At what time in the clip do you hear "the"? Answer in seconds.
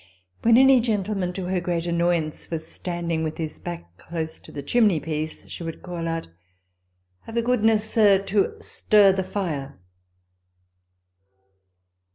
4.51-4.63, 7.35-7.43, 9.11-9.23